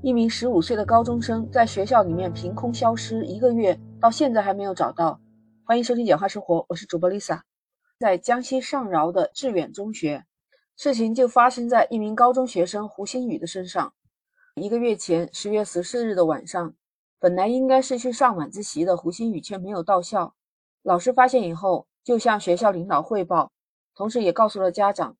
[0.00, 5.20] 一名十五岁的高中生在学校里面凭空消失一个月，到现在还没有找到。
[5.64, 7.40] 欢迎收听简化生活，我是主播 Lisa。
[7.98, 10.24] 在江西上饶的致远中学，
[10.76, 13.92] 事情就发生在一名高中学生胡新宇的身上。
[14.54, 16.74] 一个月前，十月十四日的晚上，
[17.18, 20.32] 本来应该是去上晚自习的胡新宇却没有到校。
[20.84, 23.50] 老师发现以后，就向学校领导汇报，
[23.96, 25.16] 同时也告诉了家长。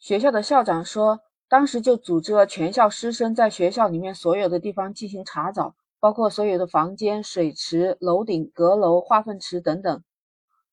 [0.00, 1.20] 学校的校长说。
[1.48, 10.02] 当时就组织了全校师生在学校里面所有的地方进行查找，包括所有的房间、水池、楼顶、阁楼、化粪池等等，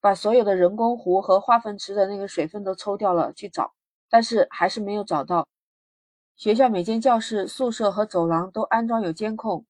[0.01, 3.73] 把所有的人工湖和化粪池的那个水分都抽掉了去找，
[4.09, 5.47] 但是还是没有找到。
[6.35, 9.65] 学校每间教室、宿舍和走廊都安装有监控。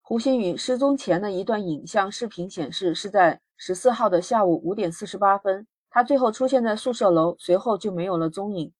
[0.00, 8.72] 胡鑫宇失踪前的一段影像视频显示，是在十四号的下午五点四十八分，他最后出现在宿舍楼，随后就没有了踪影。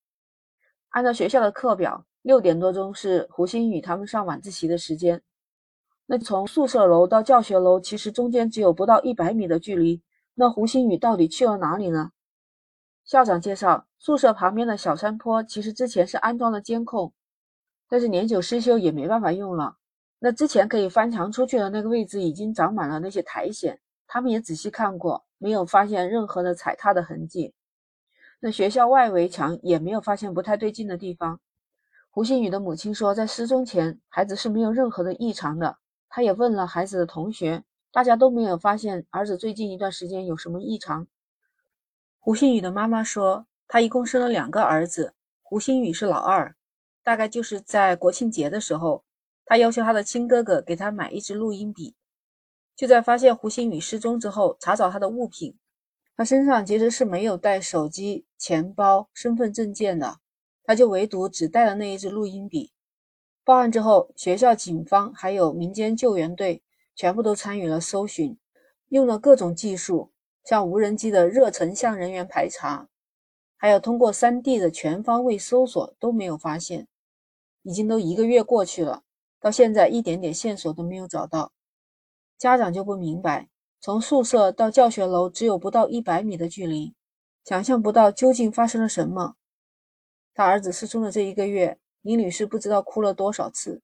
[0.90, 5.22] 按照学校的课表，六点多钟是胡鑫宇他们上晚自习的时间。
[6.06, 10.02] 那从宿舍楼到教学楼，其实中间只有不到一百米的距离。
[10.34, 12.12] 那胡鑫宇到底去了哪里呢？
[13.04, 17.12] 校长介绍，宿舍旁边的小山坡其实之前是安装了监控，
[17.88, 19.76] 但是年久失修也没办法用了。
[20.18, 27.54] 那之前可以翻墙出去的那个位置已经长满了那些苔藓，他们也仔细看过，没有发现任何的踩踏的痕迹。
[28.40, 31.40] 那学校外围墙也没有发现不太对劲的地方。
[32.10, 35.78] 胡鑫宇的母亲说，在失踪前，孩子是没有任何的异常的。
[36.08, 41.06] 他也问了孩子的同学，大家都没有发现儿子最近一段时间有什么异常。
[42.18, 46.54] 胡鑫宇的妈妈说，他一共生了两个儿子，胡鑫宇是老二。
[47.02, 49.04] 大概就是在国庆节的时候，
[49.44, 51.94] 他要求他的亲哥哥给他买一支录音笔。
[52.76, 55.56] 就在发现胡鑫宇失踪之后，查找他的物品。
[56.18, 60.18] 他身上其实是没有带手机、钱包、身份证件的，
[60.64, 62.72] 他就唯独只带了那一支录音笔。
[63.44, 66.64] 报案之后，学校警方还有民间救援队
[66.96, 68.36] 全部都参与了搜寻，
[68.88, 70.10] 用了各种技术，
[70.42, 72.88] 像无人机的热成像人员排查，
[73.56, 76.88] 还有通过 3D 的全方位搜索都没有发现。
[77.62, 79.04] 已经都一个月过去了，
[79.38, 81.52] 到现在一点点线索都没有找到，
[82.36, 83.48] 家长就不明白。
[83.80, 86.94] 从宿舍到教学楼只有不到一百米的距离，
[87.44, 89.36] 想象不到究竟发生了什么。
[90.34, 93.80] 他儿子失踪的这一个月，李女士不知道哭了多少次，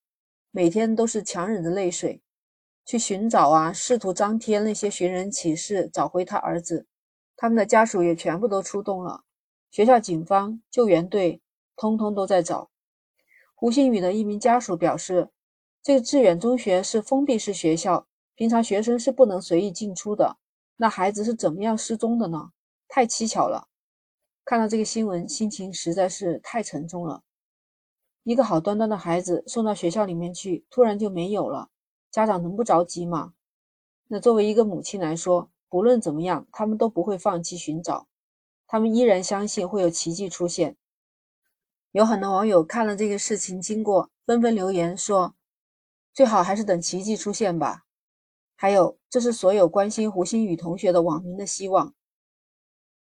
[0.51, 2.21] 每天都是强忍着泪水
[2.85, 6.87] 去寻找啊，试图张贴那些寻人启事，找回他儿子。
[7.37, 9.23] 他们的家属也全部都出动了，
[9.71, 11.41] 学校警方、救援队
[11.77, 12.71] 通通都在找。
[13.55, 15.31] 胡新宇的一名家属表示，
[15.83, 18.09] 这个致远中学是封闭式学校。
[18.37, 20.39] 平常学生是不能随意进出的，
[20.77, 22.51] 那孩子是怎么样失踪的呢？
[22.89, 23.69] 太蹊跷了！
[24.45, 27.23] 看到这个新闻，心情实在是太沉重了。
[28.25, 31.71] 一个好端端的孩子送到学校里面去，突然就没有了，
[32.11, 33.35] 家长能不着急吗？
[34.09, 38.09] 那作为一个母亲来说，不论怎么样，他们都不会放弃寻找，
[38.67, 40.77] 他们依然相信会有奇迹出现。
[41.93, 45.37] 有很多网友看了这个事情经过，纷纷留言说
[46.13, 47.84] ：“最好还是等奇迹出现吧。”
[48.65, 51.93] 还有，这是所有关心胡鑫宇同学的网民的希望。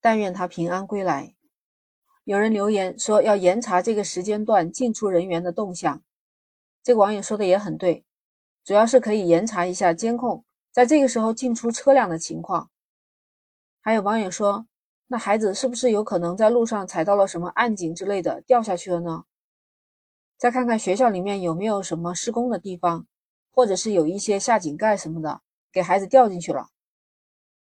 [0.00, 1.34] 但愿他平安归来。
[2.22, 6.00] 有人留言说要严查这个时间段进出人员的动向。
[6.84, 8.04] 这个网友说的也很对，
[8.62, 12.70] 主要是可以严查一下监控，在这个时候进出车辆的情况。
[13.80, 14.68] 还有网友说，
[15.08, 19.24] 那孩子是不是有可能在路上踩到了什么暗井之类的掉下去了呢？
[20.36, 23.08] 再看看学校里面有没有什么施工的地方。
[23.50, 25.41] 或者是有一些下井盖什么的，
[25.78, 26.71] 给孩子掉进去了。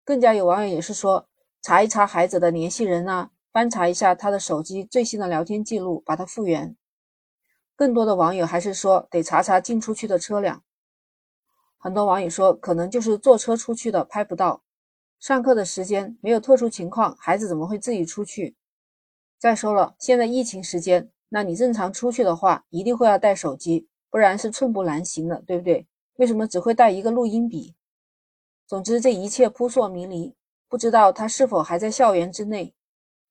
[0.04, 1.30] 更加有网友也是说，
[1.62, 6.76] 查一查孩子的联系人啊，翻查一下他的手机最新的聊天记录，把它复原。
[7.78, 10.66] 更多的网友还是说，得查查进出去的车辆。
[11.78, 14.64] 很多网友说，可能就是坐车出去的，拍不到。
[15.18, 18.58] 上课的时间没有特殊情况，孩子怎么会自己出去？
[19.40, 23.88] 再说了，现在疫情时间，那你正常出去的话，一定会要带手机。
[24.10, 25.88] 不然是寸步难行的，对不对？
[26.18, 27.74] 为什么只会带一个录音笔？
[28.66, 30.36] 总之，这一切扑朔迷离，
[30.68, 32.74] 不知道他是否还在校园之内。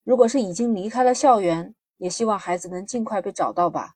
[0.05, 3.95] 如果是已经离开了校园，也希望孩子能尽快被找到吧。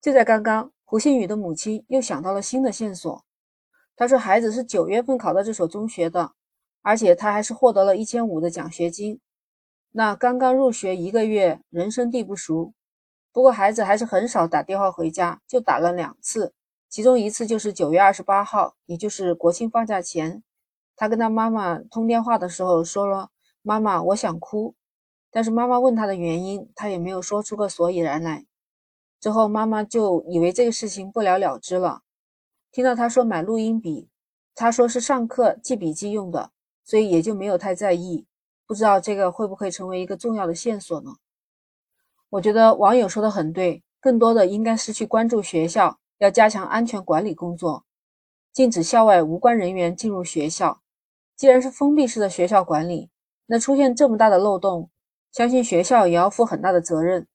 [0.00, 3.24] 就在刚刚，胡新宇的母亲又想到了新的线索。
[3.96, 6.32] 他说，孩子是九月份考到这所中学的，
[6.82, 9.20] 而且他还是获得了一千五的奖学金。
[9.92, 12.74] 那刚刚入学一个月，人生地不熟。
[13.32, 16.52] 不过孩子还是很少打电话回家，就打了两次，
[16.88, 20.42] 其中一次就是九月二十八号，也就是国庆放假前，
[20.94, 23.30] 他跟他妈妈通电话的时候说了
[23.62, 24.74] ：“妈妈，我想哭。”
[25.30, 28.46] 但是妈妈问他的原因，他也没有说出个所以然来。
[29.20, 32.02] 之后妈妈就以为这个事情不了了之了。
[32.70, 34.08] 听到他说买录音笔，
[34.54, 36.52] 他说是上课记笔记用的，
[36.84, 38.26] 所以也就没有太在意。
[38.66, 41.16] 不知道这个会不会成为一个重要的线索呢？
[42.30, 47.84] 我觉得网友说的很对，更多的应该是去关注学校，要加强安全管理工作，
[48.52, 50.80] 禁止校外无关人员进入学校。
[51.36, 53.10] 既然是封闭式的学校管理，
[53.46, 54.88] 那出现这么大的漏洞，
[55.30, 57.26] 相信学校也要负很大的责任。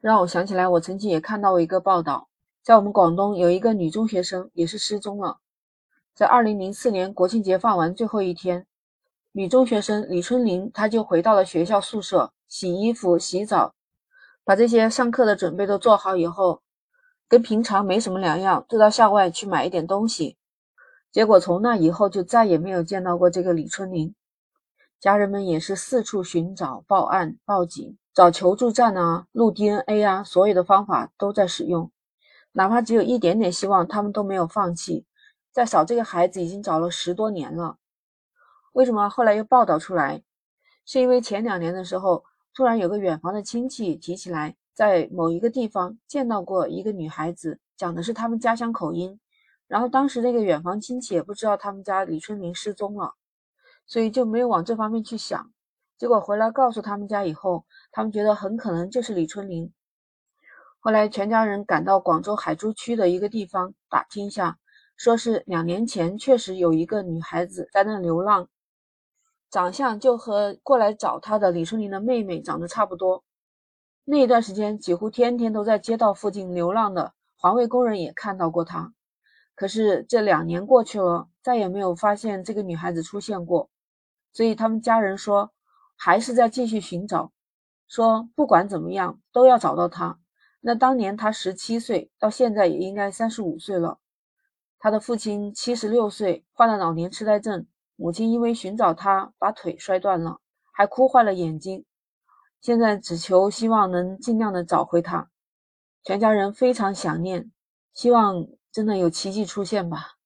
[0.00, 2.28] 让我想起来，我曾经也看到过一个报道，
[2.62, 5.38] 在我们广东有一个女中学生也是失踪了，
[6.14, 8.66] 在二零零四年国庆节放完最后一天。
[9.32, 13.74] 女中学生李春玲，她就回到了学校宿舍，洗衣服、洗澡，
[14.42, 16.62] 把这些上课的准备都做好以后，
[17.28, 20.38] 跟平常没什么两样，就到校外去买一点东西。
[21.12, 24.14] 结果从那以后就再也没有见到过这个李春林。
[24.98, 31.90] 家人们也是四处寻找、报案、报警、找求助站啊、录 DNA 啊，所有的方法都在使用，
[32.52, 35.06] 哪怕只有一点点希望，他们都没有放弃。
[35.52, 37.76] 在找这个孩子已经找了十多年了。
[38.72, 40.22] 为什么后来又报道出来？
[40.84, 49.18] 是因为前两年的时候，突然有个远房的亲戚提起来，在某一个地方见到过一个女孩子，讲的是他们家乡口音。
[49.66, 53.14] 然后当时那个远房亲戚也不知道他们家李春明失踪了，
[53.86, 55.50] 所以就没有往这方面去想。
[55.98, 59.72] 结果回来告诉他们家以后，他们觉得很可能就是李春林。
[60.78, 64.58] 后来全家人赶到广州海珠区的一个地方打听一下，
[64.96, 68.46] 说是两年前确实有一个女孩子在那流浪。
[69.50, 73.24] 长相就和过来找她的李春林的妹妹长得差不多。
[74.10, 78.94] 那一段时间，几乎天天都在街道附近流浪的环卫工人也看到过她。
[79.54, 83.68] 可是这两年过去了，再也没有发现这个女孩子出现过。
[84.32, 85.52] 所以他们家人说，
[85.94, 87.32] 还是在继续寻找，
[87.86, 90.18] 说不管怎么样都要找到她。
[90.62, 93.98] 那当年她十七岁，到现在也应该三十五岁了。
[94.78, 97.66] 他的父亲七十六岁，患了老年痴呆症。
[97.96, 100.38] 母亲因为寻找他，把腿摔断了，
[100.72, 101.84] 还哭坏了眼睛。
[102.60, 105.30] 现在只求希望能尽量的找回他，
[106.02, 107.50] 全家人非常想念，
[107.94, 110.16] 希望真的有奇迹出现吧。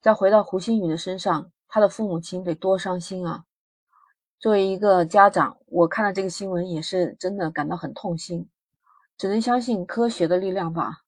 [0.00, 3.44] 再回到胡星宇的身上，他的父母亲得多伤心啊！
[4.38, 8.48] 作为一个家长，我看到这个新闻也是真的感到很痛心，
[9.16, 11.00] 只能相信科学的力量吧。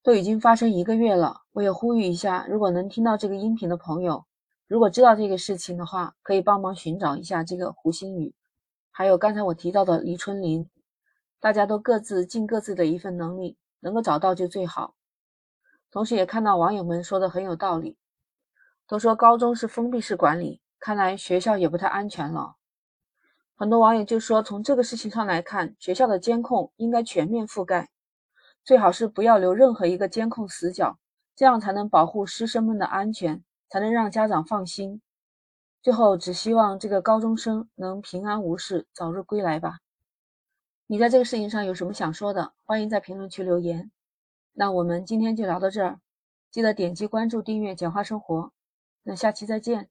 [0.00, 4.24] 都已经发生一个月了，我也呼吁一下，如果能听到这个音频的朋友。
[4.68, 8.32] 如果知道这个事情的话，可以帮忙寻找一下这个胡星宇，
[8.90, 10.68] 还有刚才我提到的黎春林，
[11.40, 14.94] 大家都各自尽各自的一份能力，能够找到就最好。
[15.90, 17.96] 同时也看到网友们说的很有道理，
[18.86, 22.56] 都说高中是封闭式管理，看来学校也不太安全了。
[23.54, 27.90] 很多网友就说，从这个事情上来看，学校的监控应该全面覆盖，
[28.64, 30.98] 最好是不要留任何一个监控死角，
[31.34, 33.42] 这样才能保护师生们的安全。
[33.70, 35.02] 才能让家长放心。
[35.88, 39.78] 最后，只希望这个高中生能平安无事，早日归来吧。
[40.86, 42.52] 你在这个事情上有什么想说的？
[42.66, 43.90] 欢迎在评论区留言。
[44.52, 45.98] 那我们今天就聊到这儿，
[46.50, 48.52] 记得点击关注、订阅“简化生活”。
[49.02, 49.88] 那下期再见。